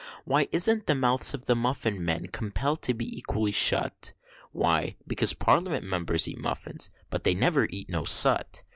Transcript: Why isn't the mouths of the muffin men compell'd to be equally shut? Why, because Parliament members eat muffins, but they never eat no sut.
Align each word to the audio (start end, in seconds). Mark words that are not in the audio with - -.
Why 0.25 0.47
isn't 0.51 0.87
the 0.87 0.95
mouths 0.95 1.35
of 1.35 1.45
the 1.45 1.53
muffin 1.53 2.03
men 2.03 2.29
compell'd 2.29 2.81
to 2.81 2.95
be 2.95 3.15
equally 3.15 3.51
shut? 3.51 4.13
Why, 4.51 4.95
because 5.05 5.33
Parliament 5.35 5.85
members 5.85 6.27
eat 6.27 6.39
muffins, 6.39 6.89
but 7.11 7.23
they 7.23 7.35
never 7.35 7.67
eat 7.69 7.87
no 7.87 8.03
sut. 8.05 8.63